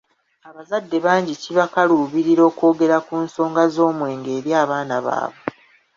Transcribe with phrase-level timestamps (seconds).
[0.49, 5.43] Abazadde bangi kibakaluubirira okwogera ku nsonga z’omwenge eri abaana baabwe.